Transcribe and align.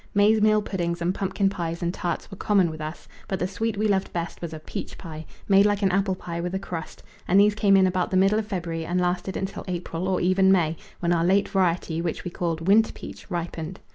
Maize 0.15 0.41
meal 0.41 0.63
puddings 0.63 0.99
and 0.99 1.13
pumpkin 1.13 1.47
pies 1.47 1.83
and 1.83 1.93
tarts 1.93 2.31
were 2.31 2.37
common 2.37 2.71
with 2.71 2.81
us, 2.81 3.07
but 3.27 3.37
the 3.37 3.47
sweet 3.47 3.77
we 3.77 3.87
loved 3.87 4.11
best 4.11 4.41
was 4.41 4.51
a 4.51 4.57
peach 4.57 4.97
pie, 4.97 5.27
made 5.47 5.67
like 5.67 5.83
an 5.83 5.91
apple 5.91 6.15
pie 6.15 6.41
with 6.41 6.55
a 6.55 6.57
crust, 6.57 7.03
and 7.27 7.39
these 7.39 7.53
came 7.53 7.77
in 7.77 7.85
about 7.85 8.09
the 8.09 8.17
middle 8.17 8.39
of 8.39 8.47
February 8.47 8.83
and 8.83 8.99
lasted 8.99 9.37
until 9.37 9.63
April 9.67 10.07
or 10.07 10.19
even 10.19 10.51
May, 10.51 10.75
when 11.01 11.13
our 11.13 11.23
late 11.23 11.47
variety, 11.49 12.01
which 12.01 12.23
we 12.23 12.31
called 12.31 12.65
"winter 12.67 12.91
peach," 12.93 13.29
ripened. 13.29 13.79